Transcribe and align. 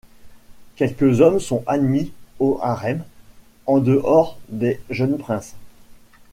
Quelques 0.77 1.21
hommes 1.21 1.39
sont 1.39 1.63
admis 1.67 2.11
au 2.39 2.57
harem, 2.63 3.03
en 3.67 3.77
dehors 3.77 4.39
des 4.49 4.81
jeunes 4.89 5.19
princes. 5.19 5.53